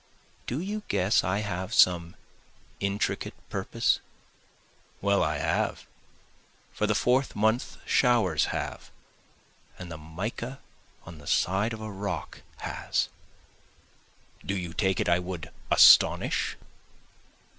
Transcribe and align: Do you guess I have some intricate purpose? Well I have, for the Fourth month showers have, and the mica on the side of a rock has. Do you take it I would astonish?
Do 0.47 0.59
you 0.59 0.81
guess 0.87 1.23
I 1.23 1.41
have 1.41 1.75
some 1.75 2.15
intricate 2.79 3.35
purpose? 3.51 3.99
Well 4.99 5.21
I 5.21 5.37
have, 5.37 5.85
for 6.73 6.87
the 6.87 6.95
Fourth 6.95 7.35
month 7.35 7.77
showers 7.85 8.45
have, 8.45 8.89
and 9.77 9.91
the 9.91 9.99
mica 9.99 10.59
on 11.05 11.19
the 11.19 11.27
side 11.27 11.71
of 11.71 11.81
a 11.81 11.91
rock 11.91 12.41
has. 12.61 13.09
Do 14.43 14.57
you 14.57 14.73
take 14.73 14.99
it 14.99 15.07
I 15.07 15.19
would 15.19 15.51
astonish? 15.69 16.57